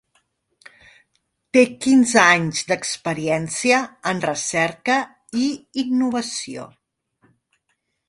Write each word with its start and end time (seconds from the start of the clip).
Té 1.57 1.63
quinze 1.85 2.23
anys 2.23 2.63
d'experiència 2.71 3.83
en 4.15 4.25
recerca 4.27 4.99
i 5.45 5.47
innovació. 5.87 6.71